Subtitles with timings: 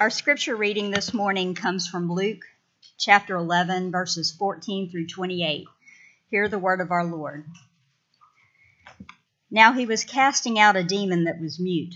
[0.00, 2.40] Our scripture reading this morning comes from Luke
[2.96, 5.66] chapter 11, verses 14 through 28.
[6.30, 7.44] Hear the word of our Lord.
[9.50, 11.94] Now he was casting out a demon that was mute.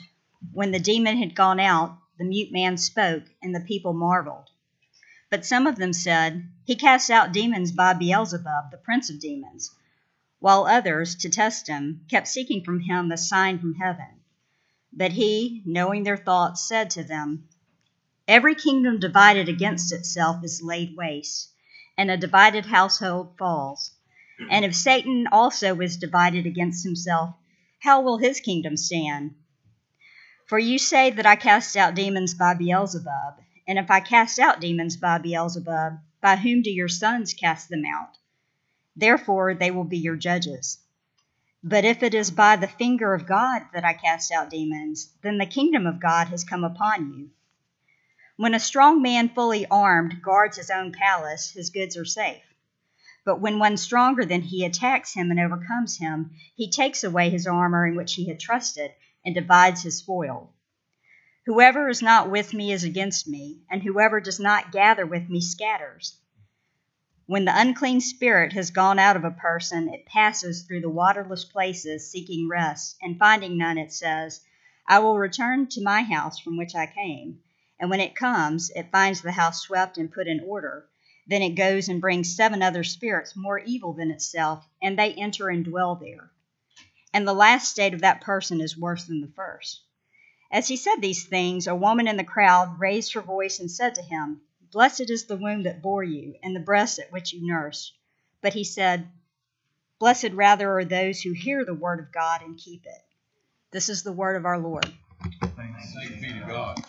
[0.53, 4.50] When the demon had gone out, the mute man spoke, and the people marveled.
[5.30, 9.71] But some of them said, He casts out demons by Beelzebub, the prince of demons,
[10.40, 14.21] while others, to test him, kept seeking from him a sign from heaven.
[14.92, 17.48] But he, knowing their thoughts, said to them,
[18.27, 21.51] Every kingdom divided against itself is laid waste,
[21.98, 23.95] and a divided household falls.
[24.48, 27.34] And if Satan also is divided against himself,
[27.80, 29.34] how will his kingdom stand?
[30.46, 34.59] For you say that I cast out demons by Beelzebub, and if I cast out
[34.59, 38.16] demons by Beelzebub, by whom do your sons cast them out?
[38.96, 40.79] Therefore they will be your judges.
[41.62, 45.37] But if it is by the finger of God that I cast out demons, then
[45.37, 47.30] the kingdom of God has come upon you.
[48.37, 52.43] When a strong man fully armed guards his own palace, his goods are safe.
[53.24, 57.46] But when one stronger than he attacks him and overcomes him, he takes away his
[57.46, 58.93] armor in which he had trusted
[59.24, 60.52] and divides his spoil.
[61.46, 65.41] Whoever is not with me is against me, and whoever does not gather with me
[65.41, 66.19] scatters.
[67.27, 71.45] When the unclean spirit has gone out of a person, it passes through the waterless
[71.45, 74.41] places seeking rest, and finding none, it says,
[74.89, 77.39] I will return to my house from which I came.
[77.85, 80.89] And when it comes, it finds the house swept and put in order.
[81.27, 85.51] Then it goes and brings seven other spirits more evil than itself, and they enter
[85.51, 86.31] and dwell there.
[87.13, 89.83] And the last state of that person is worse than the first.
[90.51, 93.97] As he said these things, a woman in the crowd raised her voice and said
[93.97, 94.41] to him,
[94.73, 97.93] Blessed is the womb that bore you, and the breast at which you nursed.
[98.41, 99.11] But he said,
[99.98, 103.05] Blessed rather are those who hear the word of God and keep it.
[103.73, 104.91] This is the word of our Lord.
[105.43, 106.83] Thanks be to God.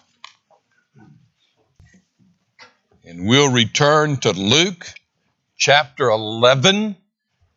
[3.07, 4.87] And we'll return to Luke
[5.57, 6.95] chapter 11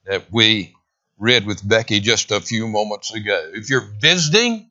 [0.04, 0.74] that we
[1.18, 3.50] read with Becky just a few moments ago.
[3.54, 4.70] If you're visiting,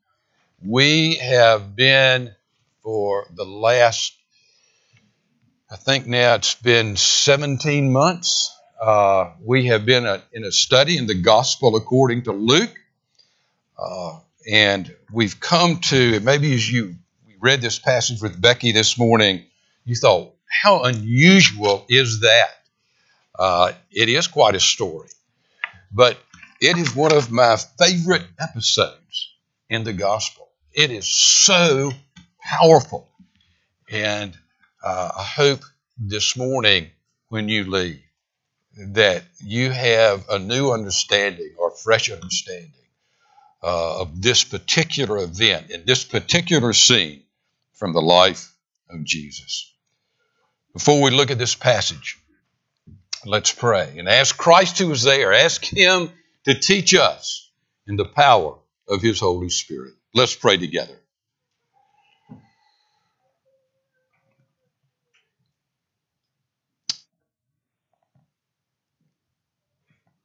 [0.64, 2.32] we have been
[2.84, 4.14] for the last
[5.68, 8.56] I think now it's been 17 months.
[8.80, 12.74] Uh, we have been a, in a study in the Gospel according to Luke.
[13.76, 14.20] Uh,
[14.50, 16.94] and we've come to, maybe as you
[17.40, 19.44] read this passage with Becky this morning,
[19.84, 22.50] you thought, how unusual is that?
[23.38, 25.08] Uh, it is quite a story.
[25.92, 26.18] But
[26.60, 29.32] it is one of my favorite episodes
[29.70, 30.48] in the Gospel.
[30.72, 31.92] It is so
[32.40, 33.08] powerful.
[33.90, 34.36] And
[34.82, 35.60] uh, I hope
[35.98, 36.90] this morning
[37.28, 38.02] when you leave
[38.76, 42.72] that you have a new understanding or fresh understanding
[43.62, 47.22] uh, of this particular event and this particular scene
[47.74, 48.54] from the life
[48.88, 49.72] of Jesus.
[50.72, 52.18] Before we look at this passage,
[53.24, 56.10] let's pray and ask Christ who is there, ask Him
[56.44, 57.50] to teach us
[57.86, 58.56] in the power
[58.88, 59.94] of His Holy Spirit.
[60.14, 60.98] Let's pray together.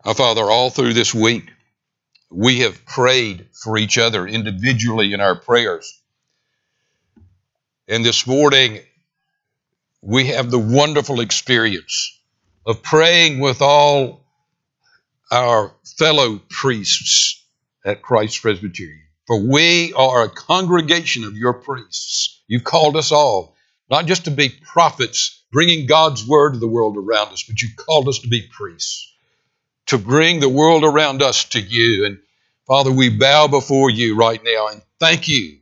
[0.05, 1.49] Our Father, all through this week,
[2.29, 5.97] we have prayed for each other individually in our prayers.
[7.87, 8.81] And this morning,
[10.03, 12.19] we have the wonderful experience
[12.65, 14.25] of praying with all
[15.31, 17.41] our fellow priests
[17.85, 18.99] at Christ Presbyterian.
[19.25, 22.41] For we are a congregation of your priests.
[22.47, 23.55] You've called us all,
[23.89, 27.77] not just to be prophets bringing God's word to the world around us, but you've
[27.77, 29.09] called us to be priests
[29.85, 32.05] to bring the world around us to you.
[32.05, 32.19] And
[32.67, 35.59] Father, we bow before you right now and thank you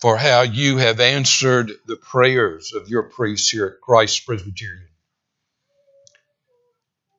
[0.00, 4.88] for how you have answered the prayers of your priests here at Christ Presbyterian.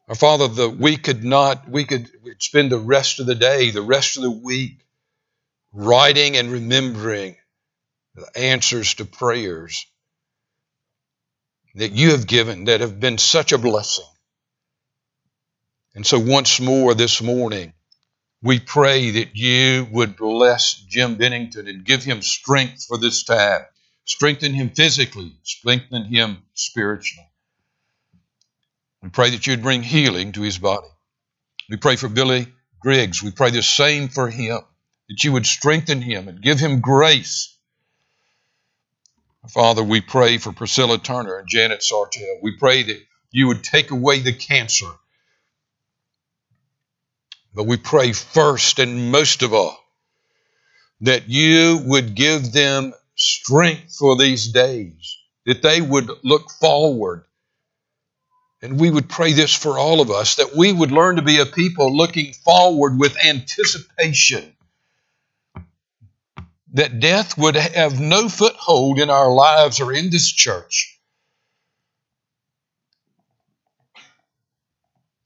[0.07, 2.09] Our Father, the, we could not, we could
[2.39, 4.81] spend the rest of the day, the rest of the week,
[5.71, 7.37] writing and remembering
[8.15, 9.85] the answers to prayers
[11.75, 14.05] that you have given that have been such a blessing.
[15.95, 17.73] And so, once more this morning,
[18.43, 23.61] we pray that you would bless Jim Bennington and give him strength for this time.
[24.05, 27.27] Strengthen him physically, strengthen him spiritually.
[29.03, 30.87] We pray that you'd bring healing to his body.
[31.69, 32.47] We pray for Billy
[32.79, 33.21] Griggs.
[33.21, 34.59] We pray the same for him,
[35.07, 37.55] that you would strengthen him and give him grace.
[39.49, 42.41] Father, we pray for Priscilla Turner and Janet Sartell.
[42.41, 43.01] We pray that
[43.31, 44.91] you would take away the cancer
[47.53, 49.77] but we pray first and most of all
[51.01, 57.25] that you would give them strength for these days, that they would look forward.
[58.61, 61.39] And we would pray this for all of us that we would learn to be
[61.39, 64.55] a people looking forward with anticipation.
[66.73, 70.99] That death would have no foothold in our lives or in this church.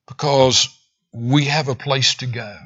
[0.08, 0.75] Because
[1.16, 2.58] we have a place to go.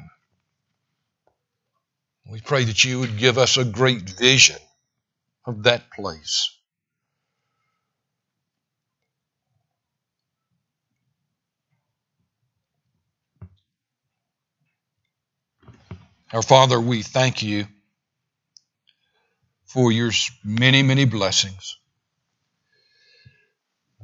[2.28, 4.58] We pray that you would give us a great vision
[5.46, 6.50] of that place.
[16.32, 17.66] Our Father, we thank you
[19.66, 20.10] for your
[20.44, 21.76] many, many blessings.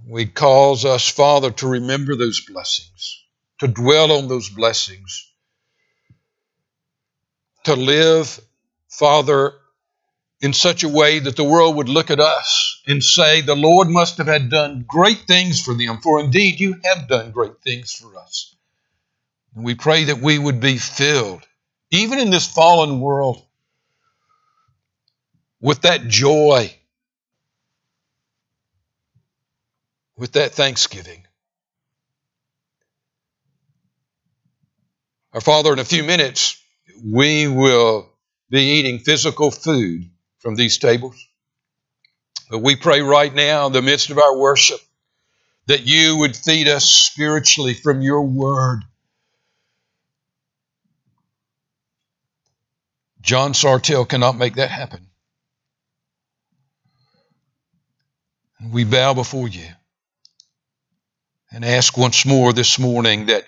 [0.09, 3.25] We cause us, Father, to remember those blessings,
[3.59, 5.31] to dwell on those blessings,
[7.65, 8.41] to live,
[8.89, 9.55] Father,
[10.41, 13.89] in such a way that the world would look at us and say, The Lord
[13.89, 17.93] must have had done great things for them, for indeed you have done great things
[17.93, 18.55] for us.
[19.55, 21.43] And we pray that we would be filled,
[21.91, 23.43] even in this fallen world,
[25.61, 26.75] with that joy,
[30.17, 31.27] with that thanksgiving.
[35.37, 36.57] Our Father, in a few minutes,
[37.05, 38.11] we will
[38.49, 41.15] be eating physical food from these tables.
[42.51, 44.81] But we pray right now, in the midst of our worship,
[45.67, 48.81] that you would feed us spiritually from your word.
[53.21, 55.07] John Sartell cannot make that happen.
[58.73, 59.69] We bow before you
[61.53, 63.45] and ask once more this morning that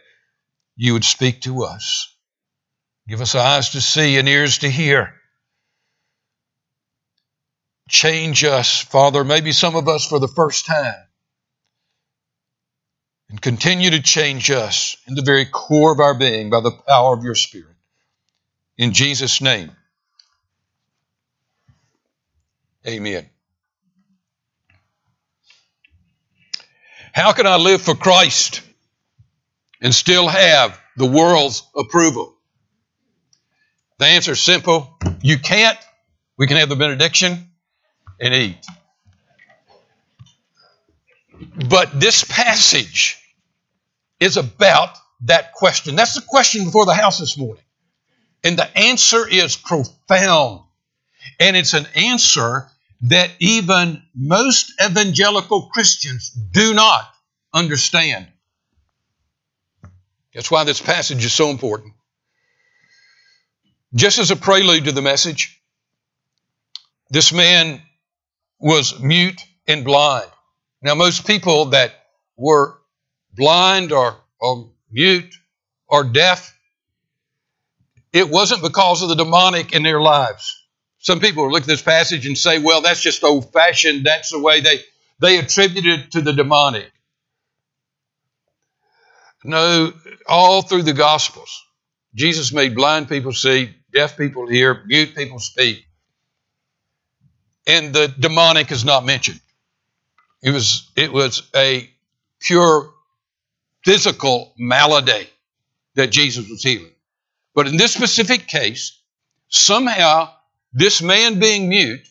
[0.78, 2.16] you would speak to us.
[3.06, 5.12] Give us eyes to see and ears to hear
[7.88, 10.94] change us, Father, maybe some of us for the first time.
[13.30, 17.14] And continue to change us in the very core of our being by the power
[17.14, 17.76] of your Spirit.
[18.76, 19.72] In Jesus' name,
[22.86, 23.28] amen.
[27.12, 28.62] How can I live for Christ
[29.80, 32.36] and still have the world's approval?
[33.98, 34.98] The answer is simple.
[35.22, 35.78] You can't.
[36.36, 37.50] We can have the benediction
[38.20, 38.64] and eat.
[41.68, 43.20] But this passage
[44.20, 45.96] is about that question.
[45.96, 47.62] That's the question before the house this morning.
[48.44, 50.60] And the answer is profound.
[51.40, 52.68] And it's an answer
[53.02, 57.08] that even most evangelical Christians do not
[57.52, 58.28] understand.
[60.34, 61.94] That's why this passage is so important.
[63.94, 65.60] Just as a prelude to the message,
[67.10, 67.80] this man
[68.60, 70.30] was mute and blind.
[70.82, 71.92] Now, most people that
[72.36, 72.78] were
[73.32, 75.34] blind or, or mute
[75.88, 76.54] or deaf,
[78.12, 80.54] it wasn't because of the demonic in their lives.
[80.98, 84.04] Some people look at this passage and say, well, that's just old fashioned.
[84.04, 84.80] That's the way they,
[85.20, 86.90] they attribute it to the demonic.
[89.44, 89.92] No,
[90.26, 91.64] all through the Gospels,
[92.14, 95.88] Jesus made blind people see, deaf people hear, mute people speak
[97.68, 99.40] and the demonic is not mentioned.
[100.42, 101.88] It was, it was a
[102.40, 102.90] pure
[103.84, 105.28] physical malady
[105.94, 106.92] that Jesus was healing.
[107.54, 108.98] But in this specific case,
[109.48, 110.30] somehow
[110.72, 112.08] this man being mute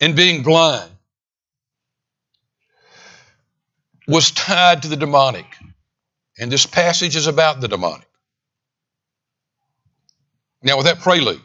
[0.00, 0.90] and being blind
[4.06, 5.46] was tied to the demonic.
[6.38, 8.06] And this passage is about the demonic.
[10.62, 11.40] Now, with that prelude,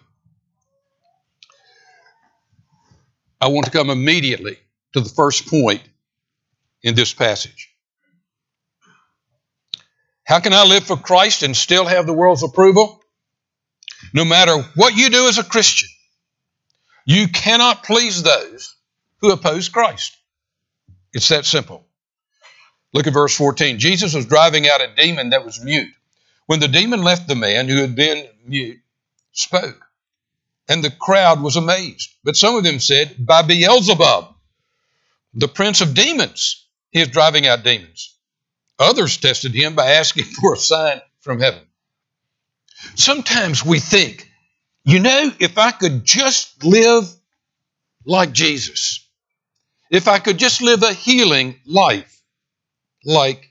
[3.39, 4.57] I want to come immediately
[4.93, 5.81] to the first point
[6.83, 7.69] in this passage.
[10.23, 13.01] How can I live for Christ and still have the world's approval?
[14.13, 15.89] No matter what you do as a Christian,
[17.05, 18.75] you cannot please those
[19.19, 20.15] who oppose Christ.
[21.13, 21.87] It's that simple.
[22.93, 23.79] Look at verse 14.
[23.79, 25.91] Jesus was driving out a demon that was mute.
[26.45, 28.79] When the demon left the man who had been mute,
[29.31, 29.91] spoke
[30.71, 32.13] and the crowd was amazed.
[32.23, 34.33] But some of them said, By Beelzebub,
[35.33, 38.15] the prince of demons, he is driving out demons.
[38.79, 41.61] Others tested him by asking for a sign from heaven.
[42.95, 44.31] Sometimes we think,
[44.85, 47.03] you know, if I could just live
[48.05, 49.05] like Jesus,
[49.89, 52.20] if I could just live a healing life
[53.03, 53.49] like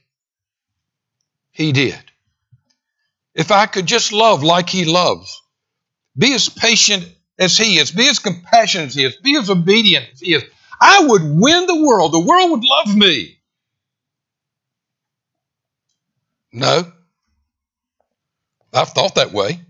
[1.50, 2.02] he did,
[3.34, 5.40] if I could just love like he loves,
[6.16, 10.06] be as patient as he is, be as compassionate as he is, be as obedient
[10.12, 10.44] as he is,
[10.80, 12.12] I would win the world.
[12.12, 13.38] The world would love me.
[16.52, 16.90] No.
[18.72, 19.60] I've thought that way.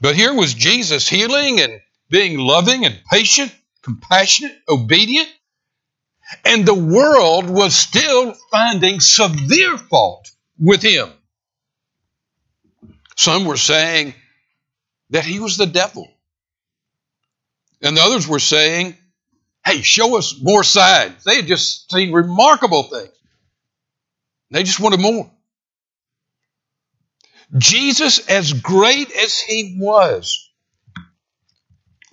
[0.00, 1.80] But here was Jesus healing and
[2.10, 5.28] being loving and patient, compassionate, obedient.
[6.44, 11.10] And the world was still finding severe fault with him.
[13.16, 14.14] Some were saying
[15.10, 16.08] that he was the devil.
[17.82, 18.96] And the others were saying,
[19.64, 21.24] hey, show us more signs.
[21.24, 23.10] They had just seen remarkable things.
[24.50, 25.30] They just wanted more.
[27.56, 30.50] Jesus, as great as he was,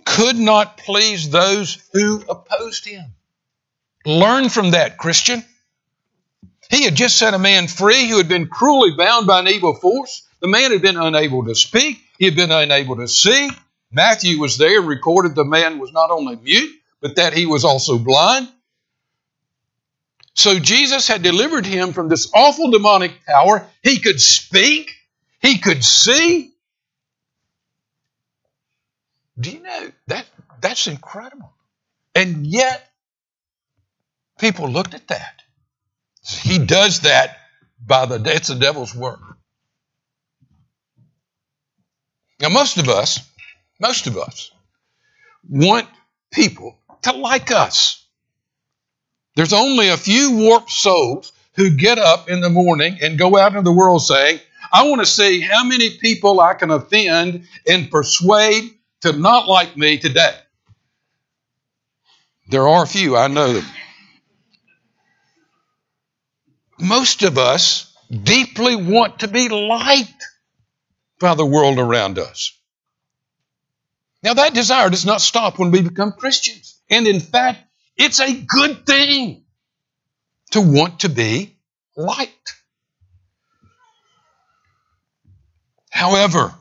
[0.05, 3.13] could not please those who opposed him.
[4.05, 5.43] Learn from that, Christian.
[6.69, 9.73] He had just set a man free who had been cruelly bound by an evil
[9.73, 10.25] force.
[10.39, 13.49] The man had been unable to speak, he had been unable to see.
[13.91, 17.97] Matthew was there recorded the man was not only mute, but that he was also
[17.97, 18.47] blind.
[20.33, 23.67] So Jesus had delivered him from this awful demonic power.
[23.83, 24.95] He could speak,
[25.41, 26.53] he could see.
[29.37, 30.25] Do you know that
[30.61, 31.51] that's incredible?
[32.15, 32.90] And yet
[34.41, 35.43] people looked at that.
[36.41, 37.37] He does that
[37.85, 39.21] by the it's the devil's work.
[42.41, 43.19] Now most of us,
[43.79, 44.51] most of us
[45.47, 45.87] want
[46.31, 48.05] people to like us.
[49.35, 53.51] There's only a few warped souls who get up in the morning and go out
[53.51, 54.39] into the world saying,
[54.73, 58.71] I want to see how many people I can offend and persuade
[59.01, 60.35] to not like me today.
[62.49, 63.65] There are a few, I know them.
[66.81, 70.25] Most of us deeply want to be liked
[71.19, 72.57] by the world around us.
[74.23, 76.79] Now, that desire does not stop when we become Christians.
[76.89, 77.59] And in fact,
[77.97, 79.43] it's a good thing
[80.51, 81.55] to want to be
[81.95, 82.55] liked.
[85.89, 86.53] However,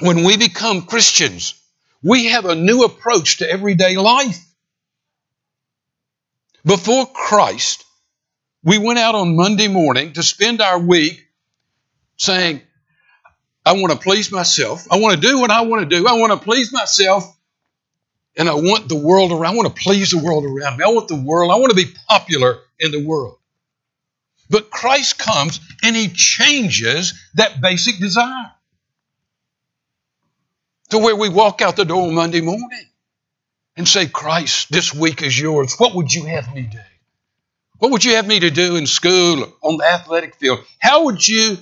[0.00, 1.54] when we become Christians,
[2.02, 4.44] we have a new approach to everyday life.
[6.64, 7.84] Before Christ,
[8.62, 11.26] we went out on Monday morning to spend our week
[12.16, 12.60] saying,
[13.64, 14.86] I want to please myself.
[14.90, 16.06] I want to do what I want to do.
[16.06, 17.24] I want to please myself.
[18.36, 19.54] And I want the world around.
[19.54, 20.84] I want to please the world around me.
[20.84, 21.50] I want the world.
[21.50, 23.36] I want to be popular in the world.
[24.48, 28.52] But Christ comes and he changes that basic desire
[30.90, 32.86] to where we walk out the door on Monday morning
[33.76, 35.74] and say, Christ, this week is yours.
[35.78, 36.78] What would you have me do?
[37.80, 40.60] What would you have me to do in school, on the athletic field?
[40.78, 41.56] How would you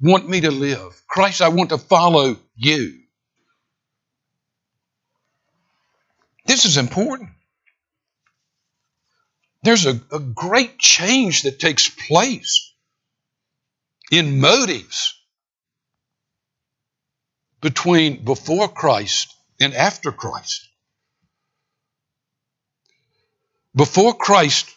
[0.00, 1.02] want me to live?
[1.08, 3.00] Christ, I want to follow you.
[6.46, 7.30] This is important.
[9.64, 12.72] There's a, a great change that takes place
[14.12, 15.20] in motives
[17.60, 20.68] between before Christ and after Christ.
[23.74, 24.70] Before Christ,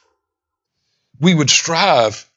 [1.20, 2.30] we would strive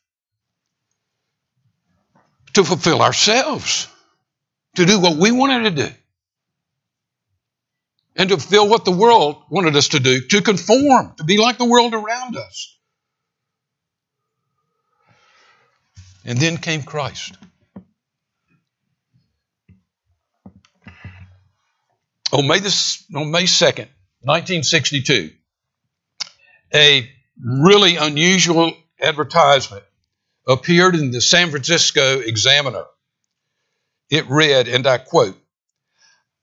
[2.54, 3.86] to fulfill ourselves,
[4.76, 5.94] to do what we wanted to do,
[8.16, 11.58] and to fulfill what the world wanted us to do, to conform, to be like
[11.58, 12.76] the world around us.
[16.24, 17.34] And then came Christ.
[22.32, 23.88] On May, this, on May 2nd,
[24.22, 25.30] 1962,
[26.74, 27.10] a
[27.42, 29.84] really unusual advertisement
[30.46, 32.84] appeared in the San Francisco Examiner.
[34.10, 35.36] It read, and I quote,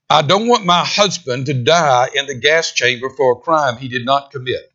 [0.09, 3.89] I don't want my husband to die in the gas chamber for a crime he
[3.89, 4.71] did not commit.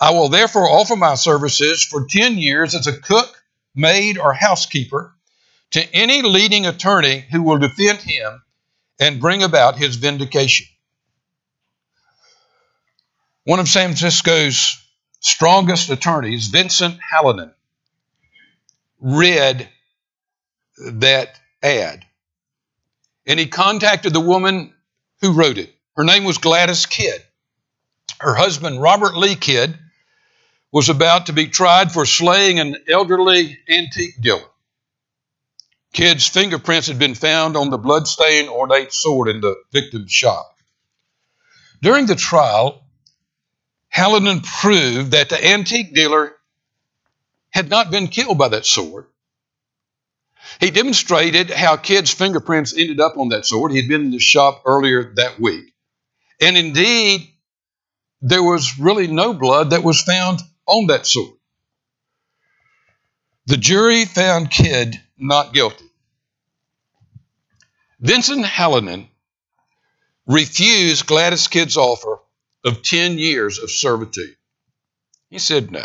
[0.00, 3.42] I will therefore offer my services for 10 years as a cook,
[3.74, 5.14] maid, or housekeeper
[5.70, 8.42] to any leading attorney who will defend him
[9.00, 10.66] and bring about his vindication.
[13.44, 14.76] One of San Francisco's
[15.20, 17.52] strongest attorneys, Vincent Hallinan,
[19.00, 19.68] read
[20.92, 22.04] that ad.
[23.26, 24.72] And he contacted the woman
[25.20, 25.74] who wrote it.
[25.96, 27.22] Her name was Gladys Kidd.
[28.20, 29.78] Her husband, Robert Lee Kidd,
[30.72, 34.42] was about to be tried for slaying an elderly antique dealer.
[35.92, 40.54] Kidd's fingerprints had been found on the bloodstained ornate sword in the victim's shop.
[41.80, 42.84] During the trial,
[43.98, 46.32] Hallinan proved that the antique dealer
[47.50, 49.06] had not been killed by that sword,
[50.60, 53.72] He demonstrated how Kidd's fingerprints ended up on that sword.
[53.72, 55.74] He'd been in the shop earlier that week.
[56.40, 57.28] And indeed,
[58.22, 61.36] there was really no blood that was found on that sword.
[63.46, 65.86] The jury found Kidd not guilty.
[67.98, 69.08] Vincent Hallinan
[70.26, 72.20] refused Gladys Kidd's offer
[72.68, 74.36] of 10 years of servitude.
[75.30, 75.84] He said no.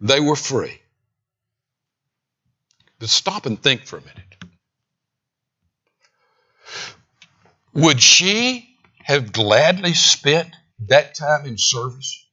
[0.00, 0.80] They were free.
[2.98, 4.22] But stop and think for a minute.
[7.74, 10.54] Would she have gladly spent
[10.86, 12.26] that time in service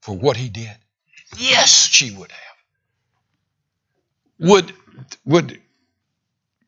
[0.00, 0.76] for what he did?
[1.36, 2.40] Yes, she would have.
[4.48, 4.72] Would,
[5.24, 5.60] would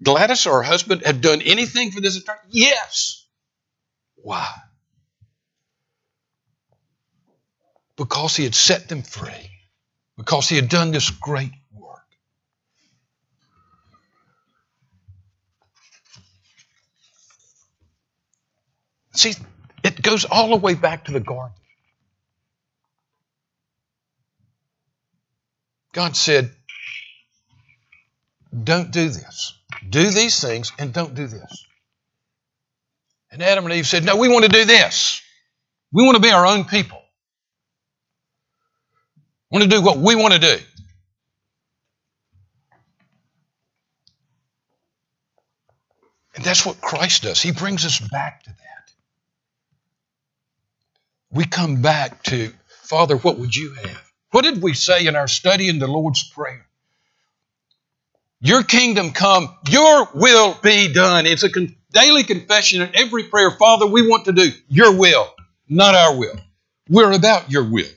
[0.03, 2.39] Gladys or her husband have done anything for this attorney?
[2.51, 3.20] Yes.
[4.23, 4.49] Why?
[7.97, 9.51] Because he had set them free,
[10.17, 11.99] because he had done this great work.
[19.13, 19.35] See,
[19.83, 21.55] it goes all the way back to the garden.
[25.93, 26.51] God said,
[28.65, 29.55] Don't do this.
[29.89, 31.67] Do these things and don't do this.
[33.33, 35.23] And Adam and Eve said, No, we want to do this.
[35.93, 37.01] We want to be our own people.
[39.51, 40.59] We want to do what we want to do.
[46.37, 47.41] And that's what Christ does.
[47.43, 48.93] He brings us back to that.
[51.33, 54.11] We come back to, Father, what would you have?
[54.31, 56.67] What did we say in our study in the Lord's Prayer?
[58.41, 61.27] Your kingdom come, your will be done.
[61.27, 63.51] It's a con- daily confession and every prayer.
[63.51, 65.29] Father, we want to do your will,
[65.69, 66.37] not our will.
[66.89, 67.91] We're about your will.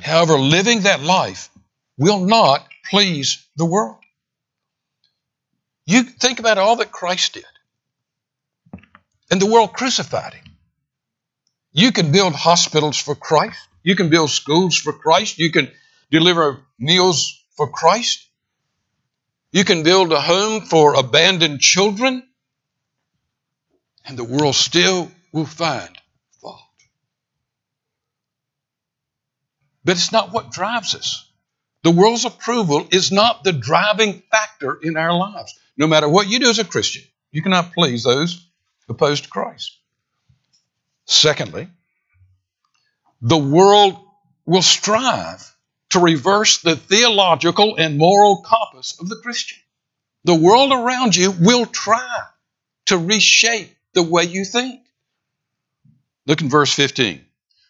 [0.00, 1.48] However, living that life
[1.96, 3.96] will not please the world.
[5.86, 7.44] You think about all that Christ did,
[9.30, 10.44] and the world crucified him.
[11.72, 13.58] You can build hospitals for Christ.
[13.82, 15.38] You can build schools for Christ.
[15.38, 15.70] You can
[16.10, 18.26] deliver meals for Christ.
[19.52, 22.22] You can build a home for abandoned children,
[24.06, 25.90] and the world still will find
[26.40, 26.62] fault.
[29.84, 31.28] But it's not what drives us.
[31.82, 35.58] The world's approval is not the driving factor in our lives.
[35.76, 38.48] No matter what you do as a Christian, you cannot please those
[38.88, 39.76] opposed to Christ.
[41.04, 41.68] Secondly,
[43.20, 43.98] the world
[44.46, 45.51] will strive
[45.92, 49.58] to reverse the theological and moral compass of the Christian.
[50.24, 52.18] The world around you will try
[52.86, 54.80] to reshape the way you think.
[56.26, 57.22] Look in verse 15.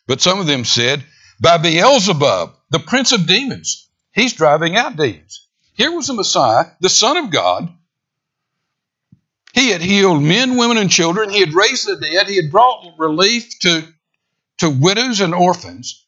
[0.06, 1.04] But some of them said,
[1.40, 5.48] By Beelzebub, the prince of demons, he's driving out demons.
[5.74, 7.74] Here was the Messiah, the Son of God.
[9.52, 11.30] He had healed men, women, and children.
[11.30, 12.28] He had raised the dead.
[12.28, 13.84] He had brought relief to,
[14.58, 16.01] to widows and orphans.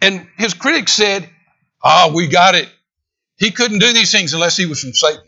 [0.00, 1.28] And his critics said,
[1.82, 2.68] Ah, we got it.
[3.36, 5.22] He couldn't do these things unless he was from Satan.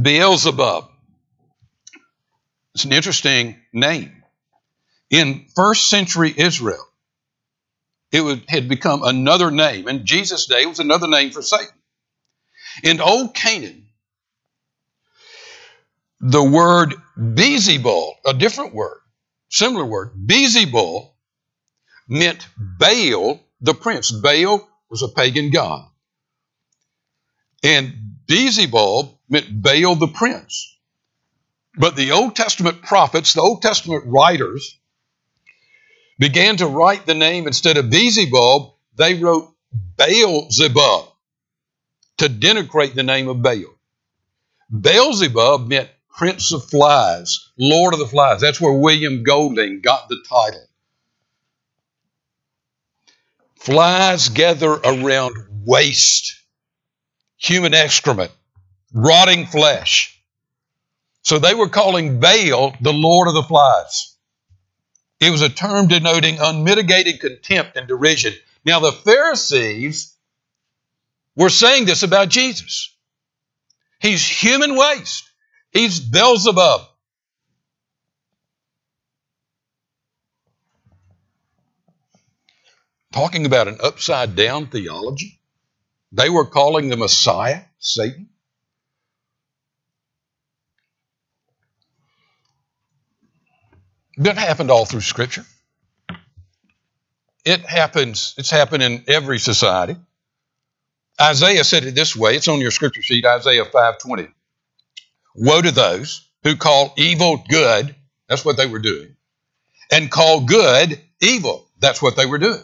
[0.00, 0.90] Beelzebub.
[2.74, 4.22] It's an interesting name.
[5.10, 6.86] In first century Israel,
[8.12, 9.88] it would, had become another name.
[9.88, 11.74] In Jesus' day, was another name for Satan.
[12.84, 13.86] In Old Canaan,
[16.20, 19.00] the word Beelzebul, a different word,
[19.48, 21.10] similar word, Beelzebul,
[22.08, 24.10] meant Baal, the prince.
[24.10, 25.88] Baal was a pagan god.
[27.62, 27.92] And
[28.26, 30.76] Beelzebul meant Baal, the prince.
[31.76, 34.78] But the Old Testament prophets, the Old Testament writers,
[36.18, 39.54] began to write the name instead of Beelzebub, they wrote
[39.96, 41.08] Baalzebub
[42.18, 43.78] to denigrate the name of Baal.
[44.70, 48.40] Beelzebub meant Prince of Flies, Lord of the Flies.
[48.40, 50.66] That's where William Golding got the title.
[53.60, 56.34] Flies gather around waste,
[57.36, 58.32] human excrement,
[58.92, 60.20] rotting flesh.
[61.22, 64.16] So they were calling Baal the Lord of the Flies.
[65.20, 68.34] It was a term denoting unmitigated contempt and derision.
[68.64, 70.12] Now, the Pharisees
[71.36, 72.92] were saying this about Jesus.
[74.00, 75.27] He's human waste.
[75.72, 76.82] He's Beelzebub.
[83.12, 85.40] Talking about an upside down theology.
[86.12, 88.28] They were calling the Messiah Satan.
[94.18, 95.44] That happened all through Scripture.
[97.44, 99.96] it happens, it's happened in every society.
[101.20, 104.28] Isaiah said it this way, it's on your scripture sheet, Isaiah 5:20.
[105.40, 107.94] Woe to those who call evil good,
[108.28, 109.14] that's what they were doing,
[109.90, 112.62] and call good evil, that's what they were doing.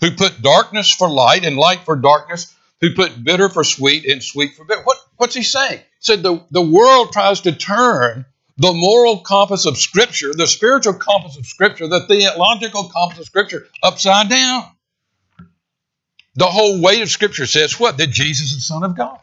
[0.00, 4.22] Who put darkness for light and light for darkness, who put bitter for sweet and
[4.22, 4.82] sweet for bitter.
[4.82, 5.78] What, what's he saying?
[5.78, 8.24] He said the, the world tries to turn
[8.56, 13.68] the moral compass of Scripture, the spiritual compass of Scripture, the theological compass of Scripture
[13.82, 14.64] upside down.
[16.34, 17.98] The whole weight of Scripture says what?
[17.98, 19.18] That Jesus is the Son of God.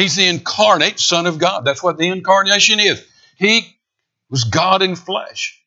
[0.00, 1.66] He's the incarnate Son of God.
[1.66, 3.04] That's what the incarnation is.
[3.36, 3.76] He
[4.30, 5.62] was God in flesh.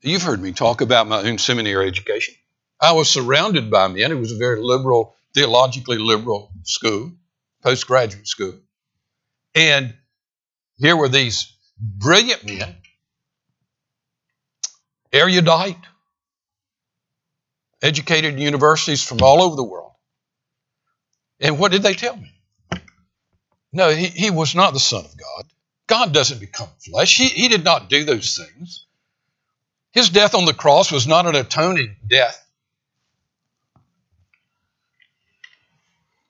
[0.00, 2.36] You've heard me talk about my own seminary education.
[2.80, 4.12] I was surrounded by men.
[4.12, 7.14] It was a very liberal, theologically liberal school,
[7.64, 8.54] postgraduate school.
[9.56, 9.92] And
[10.76, 12.76] here were these brilliant men,
[15.12, 15.84] erudite,
[17.82, 19.87] educated in universities from all over the world.
[21.40, 22.32] And what did they tell me?
[23.72, 25.44] No, he, he was not the Son of God.
[25.86, 27.16] God doesn't become flesh.
[27.16, 28.86] He, he did not do those things.
[29.92, 32.44] His death on the cross was not an atoning death.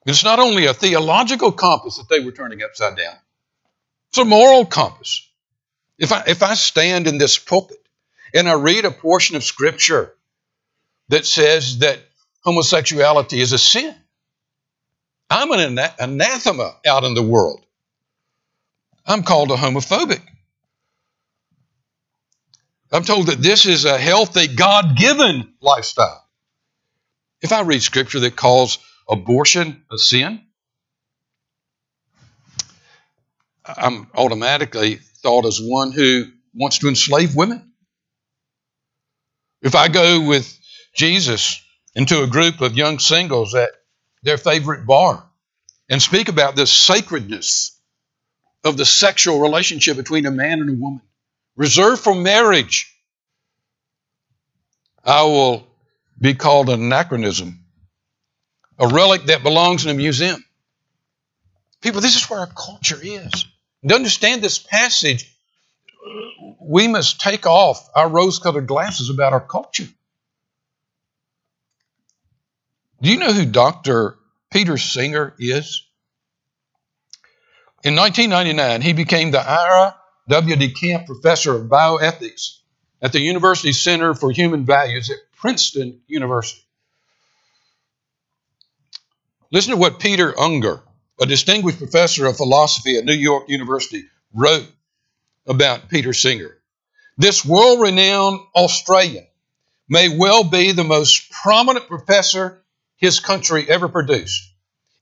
[0.05, 3.15] It's not only a theological compass that they were turning upside down,
[4.09, 5.27] it's a moral compass.
[5.97, 7.77] If I, if I stand in this pulpit
[8.33, 10.15] and I read a portion of Scripture
[11.09, 11.99] that says that
[12.43, 13.93] homosexuality is a sin,
[15.29, 17.65] I'm an anathema out in the world.
[19.05, 20.21] I'm called a homophobic.
[22.91, 26.25] I'm told that this is a healthy, God given lifestyle.
[27.41, 30.41] If I read scripture that calls abortion a sin,
[33.65, 37.71] I'm automatically thought as one who wants to enslave women.
[39.61, 40.57] If I go with
[40.95, 41.61] Jesus
[41.93, 43.69] into a group of young singles at
[44.23, 45.23] their favorite bar
[45.89, 47.79] and speak about the sacredness
[48.63, 51.01] of the sexual relationship between a man and a woman,
[51.55, 52.93] reserved for marriage,
[55.03, 55.65] I will
[56.19, 57.63] be called an anachronism,
[58.77, 60.43] a relic that belongs in a museum.
[61.81, 63.45] People, this is where our culture is.
[63.87, 65.33] To understand this passage,
[66.59, 69.87] we must take off our rose colored glasses about our culture.
[73.01, 74.17] Do you know who Dr.
[74.51, 75.85] Peter Singer is?
[77.83, 79.95] In 1999, he became the Ira
[80.27, 80.55] W.
[80.55, 82.57] DeCamp Professor of Bioethics
[83.01, 86.61] at the University Center for Human Values at Princeton University.
[89.51, 90.81] Listen to what Peter Unger,
[91.21, 94.67] a distinguished professor of philosophy at New York University, wrote
[95.47, 96.57] about Peter Singer.
[97.17, 99.25] This world renowned Australian
[99.87, 102.61] may well be the most prominent professor
[102.99, 104.53] his country ever produced.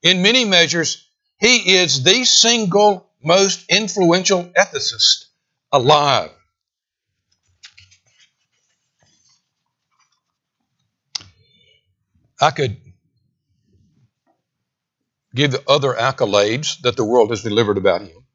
[0.04, 1.06] In many measures,
[1.40, 5.26] he is the single most influential ethicist
[5.72, 6.32] alive.
[12.40, 12.78] I could
[15.34, 18.26] give other accolades that the world has delivered about him.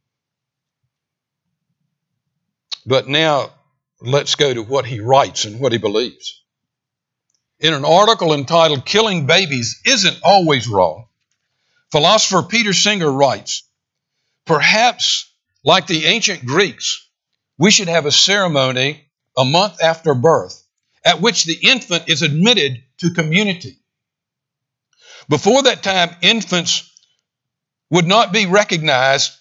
[2.85, 3.53] But now
[4.01, 6.41] let's go to what he writes and what he believes.
[7.62, 11.07] In an article entitled Killing Babies Isn't Always Wrong,
[11.92, 13.62] philosopher Peter Singer writes
[14.46, 15.31] Perhaps,
[15.64, 17.09] like the ancient Greeks,
[17.57, 20.61] we should have a ceremony a month after birth
[21.05, 23.79] at which the infant is admitted to community.
[25.29, 26.90] Before that time, infants
[27.90, 29.33] would not be recognized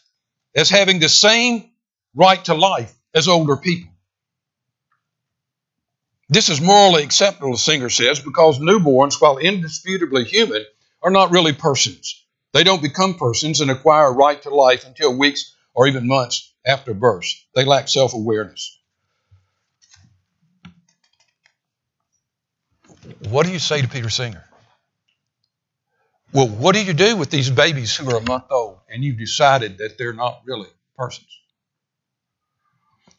[0.55, 1.71] as having the same
[2.13, 3.90] right to life as older people.
[6.31, 10.65] This is morally acceptable, Singer says, because newborns, while indisputably human,
[11.03, 12.23] are not really persons.
[12.53, 16.53] They don't become persons and acquire a right to life until weeks or even months
[16.65, 17.25] after birth.
[17.53, 18.79] They lack self awareness.
[23.27, 24.45] What do you say to Peter Singer?
[26.31, 29.19] Well, what do you do with these babies who are a month old and you've
[29.19, 31.27] decided that they're not really persons?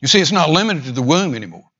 [0.01, 1.71] You see, it's not limited to the womb anymore.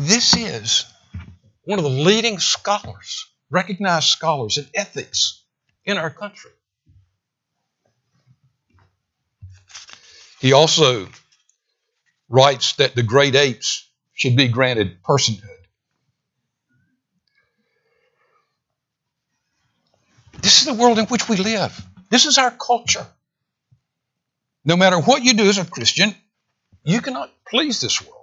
[0.00, 0.84] This is
[1.64, 5.42] one of the leading scholars, recognized scholars in ethics
[5.84, 6.52] in our country.
[10.38, 11.08] He also
[12.28, 15.42] writes that the great apes should be granted personhood.
[20.40, 21.76] This is the world in which we live.
[22.08, 23.06] This is our culture.
[24.64, 26.14] No matter what you do as a Christian,
[26.84, 28.17] you cannot please this world.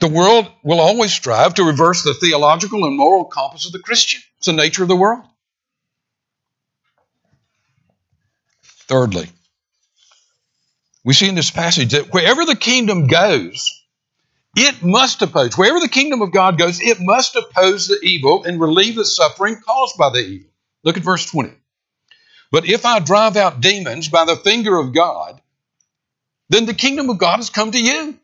[0.00, 4.20] The world will always strive to reverse the theological and moral compass of the Christian.
[4.38, 5.24] It's the nature of the world.
[8.62, 9.28] Thirdly,
[11.04, 13.84] we see in this passage that wherever the kingdom goes,
[14.56, 15.58] it must oppose.
[15.58, 19.60] Wherever the kingdom of God goes, it must oppose the evil and relieve the suffering
[19.64, 20.50] caused by the evil.
[20.84, 21.52] Look at verse 20.
[22.50, 25.40] But if I drive out demons by the finger of God,
[26.48, 28.18] then the kingdom of God has come to you.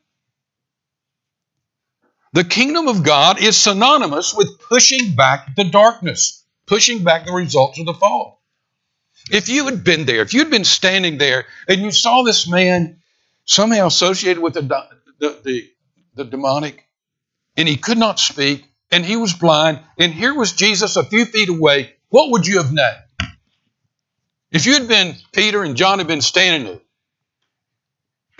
[2.35, 7.79] The kingdom of God is synonymous with pushing back the darkness, pushing back the results
[7.79, 8.42] of the fall.
[9.31, 13.01] If you had been there, if you'd been standing there and you saw this man
[13.44, 14.62] somehow associated with the,
[15.20, 15.70] the, the,
[16.16, 16.85] the demonic,
[17.57, 21.27] and he could not speak, and he was blind, and here was Jesus a few
[21.27, 22.94] feet away, what would you have known?
[24.51, 26.81] If you had been Peter and John had been standing there,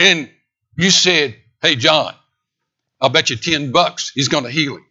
[0.01, 0.31] and
[0.77, 2.13] you said, Hey, John,
[3.05, 4.87] I'll bet you 10 bucks he's going to heal him.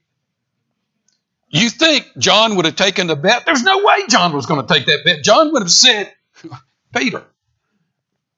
[1.50, 3.44] You think John would have taken the bet?
[3.44, 5.24] There's no way John was going to take that bet.
[5.24, 6.14] John would have said,
[6.96, 7.24] Peter,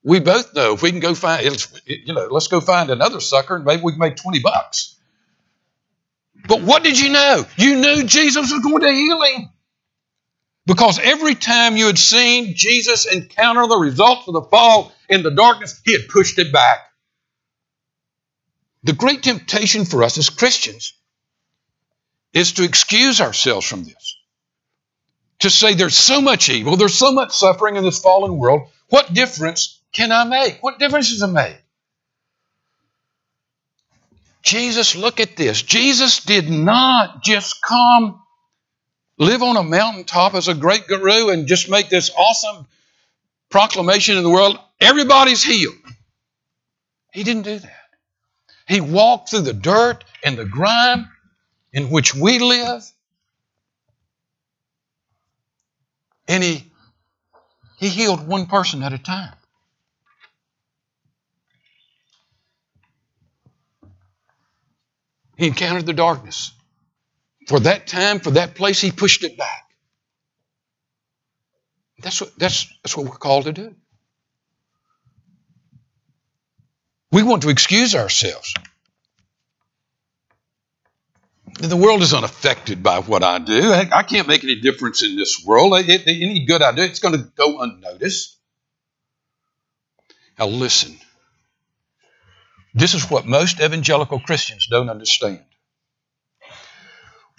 [0.02, 1.44] we both know if we can go find,
[1.84, 4.96] you know, let's go find another sucker and maybe we can make 20 bucks.
[6.48, 7.44] But what did you know?
[7.58, 9.50] You knew Jesus was going to heal him.
[10.64, 15.32] Because every time you had seen Jesus encounter the results of the fall in the
[15.32, 16.78] darkness, he had pushed it back.
[18.86, 20.92] The great temptation for us as Christians
[22.32, 24.16] is to excuse ourselves from this.
[25.40, 28.68] To say there's so much evil, there's so much suffering in this fallen world.
[28.88, 30.62] What difference can I make?
[30.62, 31.56] What difference does it make?
[34.44, 35.62] Jesus, look at this.
[35.62, 38.22] Jesus did not just come
[39.18, 42.68] live on a mountaintop as a great guru and just make this awesome
[43.50, 45.74] proclamation in the world everybody's healed.
[47.12, 47.85] He didn't do that.
[48.66, 51.08] He walked through the dirt and the grime
[51.72, 52.82] in which we live.
[56.26, 56.64] And he,
[57.78, 59.34] he healed one person at a time.
[65.36, 66.52] He encountered the darkness.
[67.46, 69.64] For that time, for that place, he pushed it back.
[72.02, 73.76] That's what, that's, that's what we're called to do.
[77.12, 78.54] We want to excuse ourselves
[81.58, 83.72] the world is unaffected by what I do.
[83.72, 85.74] I can't make any difference in this world.
[85.74, 88.36] any good I do, it's going to go unnoticed.
[90.38, 90.98] Now, listen.
[92.74, 95.42] This is what most evangelical Christians don't understand.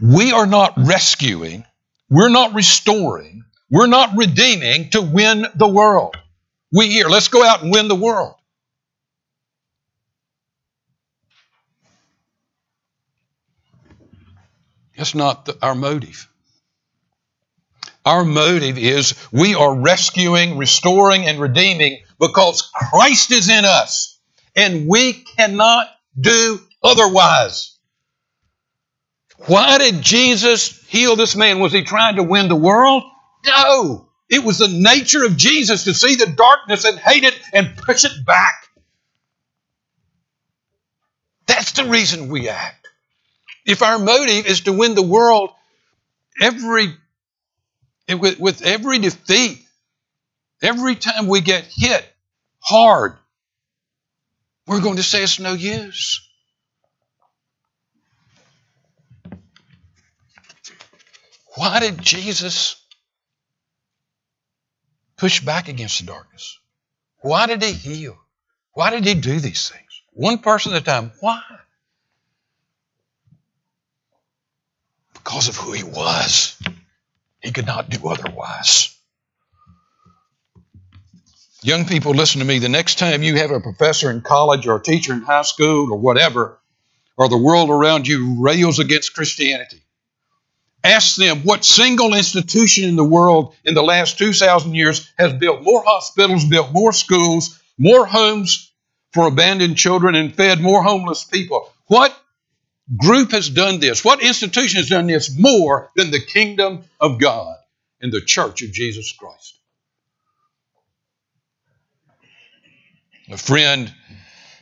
[0.01, 1.65] We are not rescuing,
[2.09, 6.17] we're not restoring, we're not redeeming to win the world.
[6.71, 8.35] We here, let's go out and win the world.
[14.97, 16.27] That's not the, our motive.
[18.05, 24.17] Our motive is we are rescuing, restoring, and redeeming because Christ is in us
[24.55, 25.87] and we cannot
[26.19, 27.77] do otherwise.
[29.45, 31.59] Why did Jesus heal this man?
[31.59, 33.03] Was he trying to win the world?
[33.45, 34.09] No.
[34.29, 38.03] It was the nature of Jesus to see the darkness and hate it and push
[38.03, 38.67] it back.
[41.45, 42.86] That's the reason we act.
[43.67, 45.51] If our motive is to win the world,
[46.41, 46.95] every
[48.09, 49.59] with, with every defeat,
[50.61, 52.05] every time we get hit
[52.59, 53.17] hard,
[54.65, 56.21] we're going to say it's no use.
[61.55, 62.81] Why did Jesus
[65.17, 66.57] push back against the darkness?
[67.19, 68.17] Why did he heal?
[68.71, 70.03] Why did he do these things?
[70.13, 71.11] One person at a time.
[71.19, 71.41] Why?
[75.27, 76.57] Because of who he was.
[77.41, 78.95] He could not do otherwise.
[81.61, 82.59] Young people, listen to me.
[82.59, 85.91] The next time you have a professor in college or a teacher in high school
[85.91, 86.57] or whatever,
[87.17, 89.81] or the world around you rails against Christianity,
[90.81, 95.61] ask them what single institution in the world in the last 2,000 years has built
[95.61, 98.71] more hospitals, built more schools, more homes
[99.11, 101.69] for abandoned children, and fed more homeless people.
[101.87, 102.17] What
[102.95, 104.03] group has done this?
[104.03, 107.55] What institution has done this more than the kingdom of God
[108.01, 109.55] and the church of Jesus Christ?
[113.29, 113.93] A friend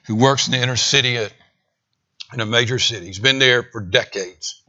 [0.08, 1.32] who works in the inner city at,
[2.34, 4.64] in a major city, he's been there for decades.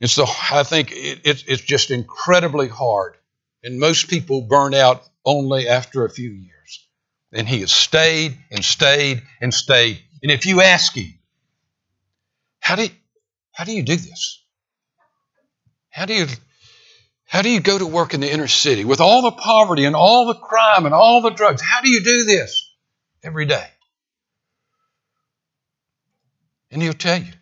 [0.00, 3.16] And so I think it, it, it's just incredibly hard.
[3.62, 6.86] And most people burn out only after a few years.
[7.32, 10.02] And he has stayed and stayed and stayed.
[10.22, 11.19] And if you ask him,
[12.70, 12.90] how do you,
[13.50, 14.44] how do you do this?
[15.90, 16.26] How do you
[17.24, 19.96] how do you go to work in the inner city with all the poverty and
[19.96, 21.60] all the crime and all the drugs?
[21.60, 22.72] How do you do this
[23.24, 23.66] every day?
[26.70, 27.32] And he'll tell you.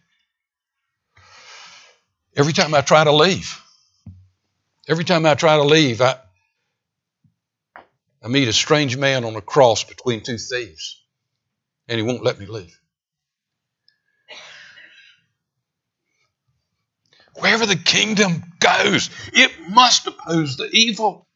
[2.34, 3.60] Every time I try to leave,
[4.88, 6.16] every time I try to leave, I,
[8.22, 11.02] I meet a strange man on a cross between two thieves,
[11.86, 12.77] and he won't let me leave.
[17.40, 21.26] Wherever the kingdom goes, it must oppose the evil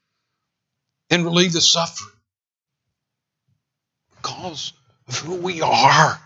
[1.10, 2.10] and relieve the suffering
[4.16, 4.72] because
[5.08, 6.20] of who we are.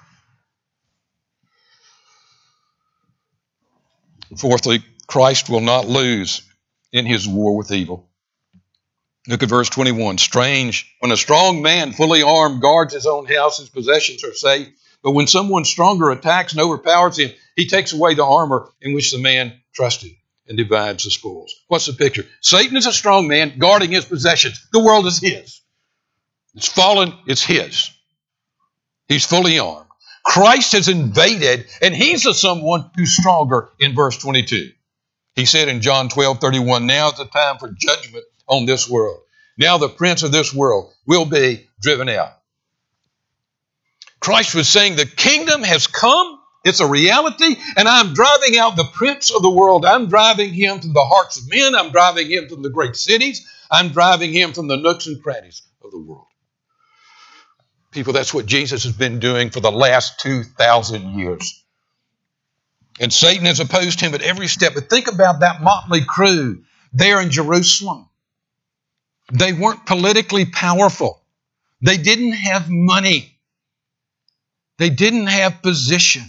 [4.38, 6.42] Fourthly, Christ will not lose
[6.92, 8.08] in his war with evil.
[9.28, 10.18] Look at verse 21.
[10.18, 14.68] Strange, when a strong man, fully armed, guards his own house, his possessions are safe.
[15.02, 19.12] But when someone stronger attacks and overpowers him, he takes away the armor in which
[19.12, 20.12] the man trusted
[20.48, 21.54] and divides the spoils.
[21.68, 22.24] What's the picture?
[22.40, 24.66] Satan is a strong man guarding his possessions.
[24.72, 25.60] The world is his.
[26.54, 27.90] It's fallen, it's his.
[29.08, 29.90] He's fully armed.
[30.24, 34.72] Christ has invaded, and he's the someone who's stronger in verse 22.
[35.36, 39.20] He said in John 12, 31, now is the time for judgment on this world.
[39.58, 42.32] Now the prince of this world will be driven out.
[44.18, 46.35] Christ was saying, The kingdom has come,
[46.66, 49.84] it's a reality, and I'm driving out the prince of the world.
[49.84, 53.46] I'm driving him from the hearts of men, I'm driving him from the great cities,
[53.70, 56.26] I'm driving him from the nooks and crannies of the world.
[57.92, 61.64] People, that's what Jesus has been doing for the last 2,000 years.
[63.00, 64.74] And Satan has opposed him at every step.
[64.74, 68.08] But think about that motley crew there in Jerusalem.
[69.32, 71.22] They weren't politically powerful.
[71.80, 73.38] They didn't have money.
[74.78, 76.24] They didn't have position.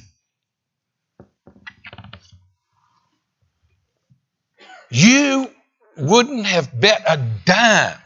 [4.89, 5.51] You
[5.97, 7.97] wouldn't have bet a dime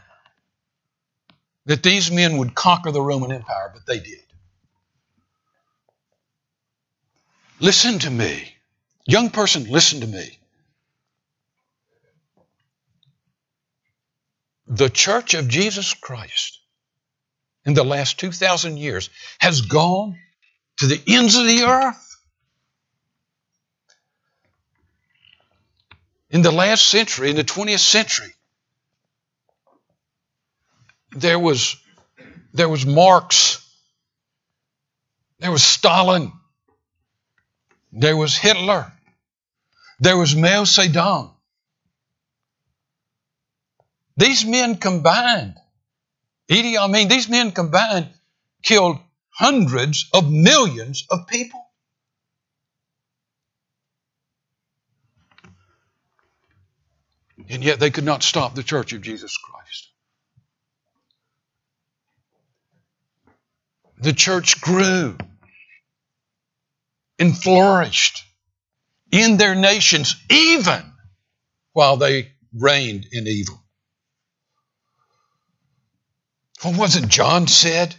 [1.66, 4.20] that these men would conquer the Roman Empire, but they did.
[7.60, 8.56] Listen to me.
[9.06, 10.38] Young person, listen to me.
[14.68, 16.60] The church of Jesus Christ
[17.66, 20.18] in the last 2,000 years has gone
[20.78, 22.11] to the ends of the earth.
[26.32, 28.34] In the last century, in the 20th century,
[31.12, 31.76] there was,
[32.54, 33.68] there was Marx,
[35.40, 36.32] there was Stalin,
[37.92, 38.94] there was Hitler,
[40.00, 41.34] there was Mao Zedong.
[44.16, 45.56] These men combined,
[46.50, 48.10] Idi Amin, these men combined
[48.64, 51.71] killed hundreds of millions of people.
[57.52, 59.90] And yet they could not stop the church of Jesus Christ.
[64.00, 65.18] The church grew
[67.20, 68.24] and flourished
[69.12, 70.82] in their nations, even
[71.74, 73.62] while they reigned in evil.
[76.62, 77.94] What was it John said?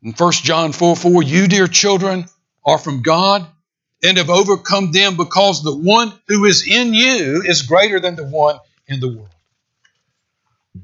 [0.00, 2.26] In 1 John 4 4, you, dear children,
[2.64, 3.48] are from God
[4.02, 8.24] and have overcome them because the one who is in you is greater than the
[8.24, 9.28] one in the world.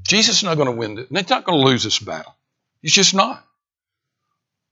[0.02, 1.09] Jesus is not going to win it.
[1.11, 2.35] He's not going to lose this battle.
[2.83, 3.44] He's just not.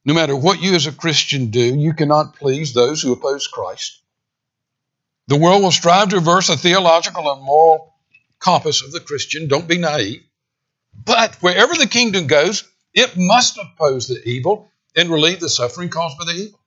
[0.05, 4.01] No matter what you as a Christian do, you cannot please those who oppose Christ.
[5.27, 7.93] The world will strive to reverse the theological and moral
[8.39, 9.49] compass of the Christian.
[9.49, 10.23] Don't be naive.
[11.05, 12.63] But wherever the kingdom goes,
[12.95, 16.61] it must oppose the evil and relieve the suffering caused by the evil.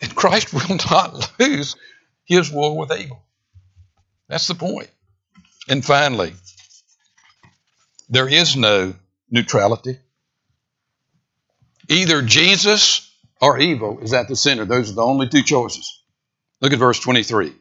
[0.00, 1.76] And Christ will not lose
[2.24, 3.22] his war with evil.
[4.28, 4.90] That's the point.
[5.68, 6.34] And finally,
[8.08, 8.94] there is no
[9.30, 9.98] neutrality.
[11.88, 13.10] Either Jesus
[13.40, 14.64] or evil is at the center.
[14.64, 16.02] Those are the only two choices.
[16.60, 17.52] Look at verse 23.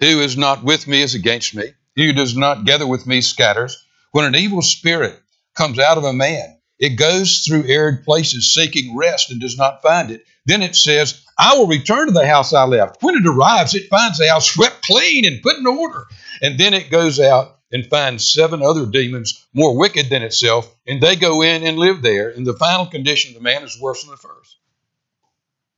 [0.00, 1.72] Who is not with me is against me.
[1.94, 3.84] He who does not gather with me scatters.
[4.12, 5.20] When an evil spirit
[5.54, 6.59] comes out of a man.
[6.80, 10.24] It goes through arid places seeking rest and does not find it.
[10.46, 13.02] Then it says, I will return to the house I left.
[13.02, 16.06] When it arrives, it finds the house swept clean and put in order.
[16.40, 21.00] And then it goes out and finds seven other demons more wicked than itself, and
[21.00, 22.30] they go in and live there.
[22.30, 24.56] And the final condition of the man is worse than the first.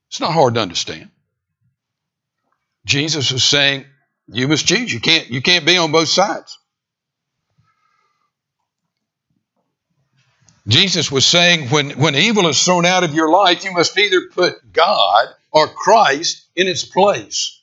[0.09, 1.11] It's not hard to understand.
[2.87, 3.87] Jesus is saying,
[4.29, 4.93] you must choose.
[4.93, 6.59] You can't, you can't be on both sides.
[10.67, 14.29] Jesus was saying when, when evil is thrown out of your life, you must either
[14.33, 17.61] put God or Christ in its place,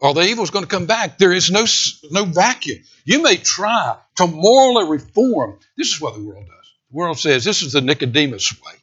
[0.00, 1.16] or the evil is going to come back.
[1.16, 1.64] There is no,
[2.10, 2.78] no vacuum.
[3.04, 5.58] You may try to morally reform.
[5.76, 6.72] This is what the world does.
[6.90, 8.74] The world says this is the Nicodemus way.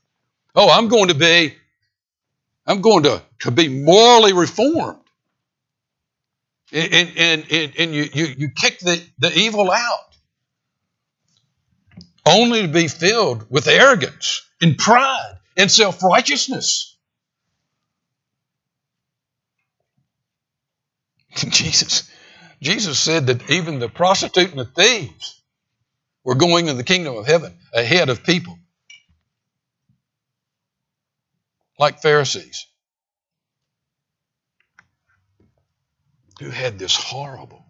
[0.55, 1.53] Oh, I'm going to be,
[2.65, 4.99] I'm going to, to be morally reformed.
[6.71, 10.12] And, and, and, and you, you, you kick the, the evil out.
[12.25, 16.95] Only to be filled with arrogance and pride and self righteousness.
[21.35, 22.09] Jesus,
[22.61, 25.41] Jesus said that even the prostitute and the thieves
[26.23, 28.57] were going in the kingdom of heaven ahead of people
[31.77, 32.67] like Pharisees
[36.39, 37.65] who had this horrible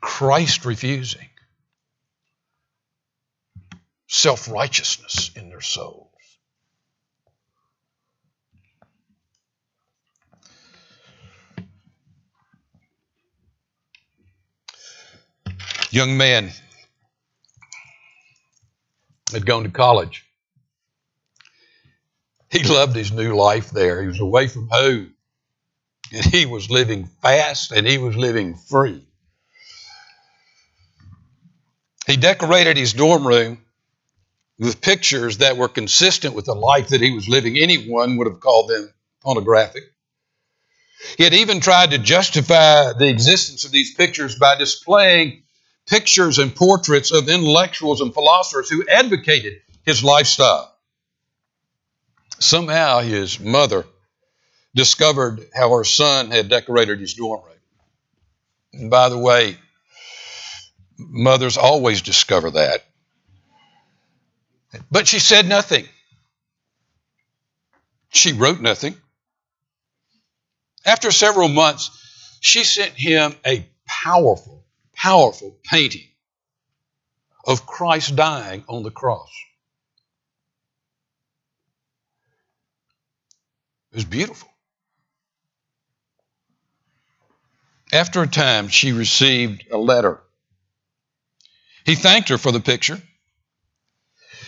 [0.00, 1.28] Christ refusing
[4.14, 6.08] self righteousness in their souls.
[15.90, 16.50] Young man
[19.32, 20.24] had gone to college.
[22.50, 24.00] He loved his new life there.
[24.00, 25.14] He was away from home.
[26.12, 29.04] And he was living fast and he was living free.
[32.06, 33.64] He decorated his dorm room
[34.58, 37.56] with pictures that were consistent with the life that he was living.
[37.56, 38.92] Anyone would have called them
[39.22, 39.82] pornographic.
[41.18, 45.42] He had even tried to justify the existence of these pictures by displaying
[45.86, 50.74] pictures and portraits of intellectuals and philosophers who advocated his lifestyle.
[52.38, 53.84] Somehow his mother
[54.74, 57.52] discovered how her son had decorated his dorm room.
[58.72, 59.56] And by the way,
[60.98, 62.84] mothers always discover that.
[64.90, 65.86] But she said nothing.
[68.10, 68.96] She wrote nothing.
[70.84, 71.90] After several months,
[72.40, 74.64] she sent him a powerful,
[74.94, 76.06] powerful painting
[77.46, 79.30] of Christ dying on the cross.
[83.92, 84.48] It was beautiful.
[87.92, 90.20] After a time, she received a letter.
[91.86, 93.00] He thanked her for the picture.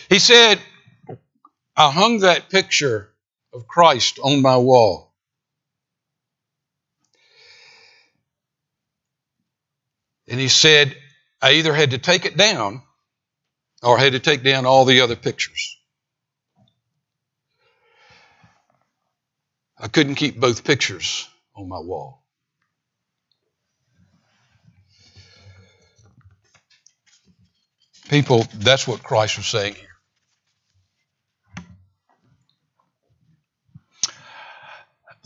[0.09, 0.59] He said,
[1.75, 3.09] I hung that picture
[3.53, 5.13] of Christ on my wall.
[10.27, 10.95] And he said,
[11.41, 12.81] I either had to take it down
[13.83, 15.77] or I had to take down all the other pictures.
[19.77, 22.23] I couldn't keep both pictures on my wall.
[28.09, 29.86] People, that's what Christ was saying here.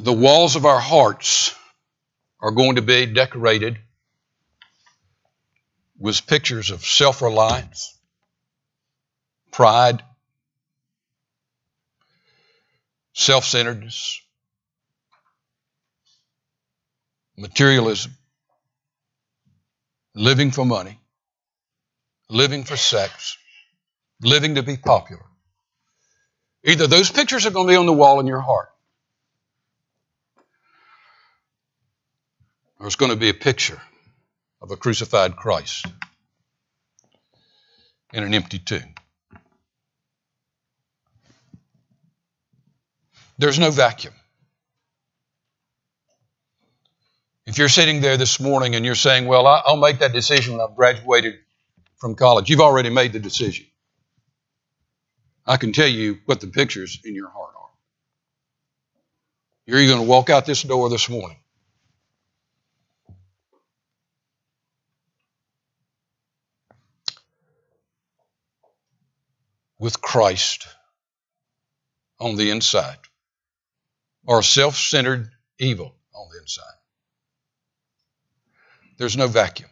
[0.03, 1.53] The walls of our hearts
[2.39, 3.77] are going to be decorated
[5.99, 7.95] with pictures of self reliance,
[9.51, 10.01] pride,
[13.13, 14.19] self centeredness,
[17.37, 18.17] materialism,
[20.15, 20.99] living for money,
[22.27, 23.37] living for sex,
[24.19, 25.25] living to be popular.
[26.63, 28.69] Either those pictures are going to be on the wall in your heart,
[32.87, 33.79] it's going to be a picture
[34.61, 35.85] of a crucified Christ
[38.13, 38.95] in an empty tomb.
[43.37, 44.13] There's no vacuum.
[47.45, 50.61] If you're sitting there this morning and you're saying, Well, I'll make that decision when
[50.61, 51.35] I've graduated
[51.97, 52.49] from college.
[52.49, 53.65] You've already made the decision.
[55.45, 57.69] I can tell you what the pictures in your heart are.
[59.65, 61.37] You're going to walk out this door this morning
[69.81, 70.67] with Christ
[72.19, 72.99] on the inside
[74.27, 76.77] or self centered evil on the inside.
[78.99, 79.70] There's no vacuum.